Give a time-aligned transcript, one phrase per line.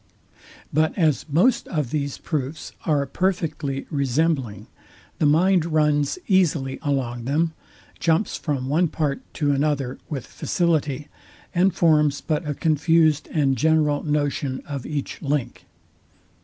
[0.73, 4.65] But as most of these proofs are perfectly resembling,
[5.19, 7.53] the mind runs easily along them,
[7.99, 11.07] jumps from one part to another with facility,
[11.53, 15.65] and forms but a confused and general notion of each link.